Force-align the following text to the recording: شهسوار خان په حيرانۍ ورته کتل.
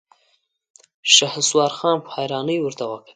شهسوار 1.15 1.71
خان 1.77 1.97
په 2.03 2.09
حيرانۍ 2.15 2.57
ورته 2.61 2.83
کتل. 2.91 3.01